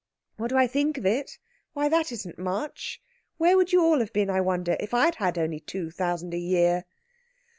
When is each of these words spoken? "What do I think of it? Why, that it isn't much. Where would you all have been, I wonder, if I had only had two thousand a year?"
"What 0.37 0.47
do 0.47 0.57
I 0.57 0.65
think 0.65 0.97
of 0.97 1.05
it? 1.05 1.37
Why, 1.73 1.87
that 1.87 2.07
it 2.07 2.11
isn't 2.11 2.39
much. 2.39 2.99
Where 3.37 3.55
would 3.55 3.71
you 3.71 3.83
all 3.83 3.99
have 3.99 4.11
been, 4.11 4.31
I 4.31 4.41
wonder, 4.41 4.75
if 4.79 4.95
I 4.95 5.11
had 5.15 5.37
only 5.37 5.57
had 5.57 5.67
two 5.67 5.91
thousand 5.91 6.33
a 6.33 6.39
year?" 6.39 6.85